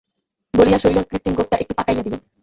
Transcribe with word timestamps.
–বলিয়া 0.53 0.79
শৈলর 0.79 1.05
কৃত্রিম 1.05 1.33
গোঁফটা 1.35 1.55
একটু 1.57 1.73
পাকাইয়া 1.77 2.03
দিল। 2.03 2.15